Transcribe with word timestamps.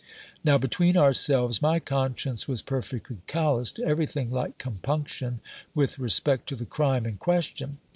Now, 0.43 0.57
between 0.57 0.97
ourselves, 0.97 1.61
my 1.61 1.79
conscience 1.79 2.47
was 2.47 2.63
perfectly 2.63 3.17
callous 3.27 3.71
to 3.73 3.85
everything 3.85 4.31
like 4.31 4.57
compunction 4.57 5.41
with 5.75 5.99
respect 5.99 6.49
to 6.49 6.55
the 6.55 6.65
crime 6.65 7.05
in 7.05 7.17
question. 7.17 7.77